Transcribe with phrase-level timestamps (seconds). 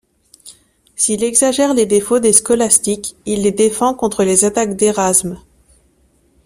[0.95, 5.39] S’il exagère les défauts des Scolastiques, il les défend contre les attaques d’Érasme.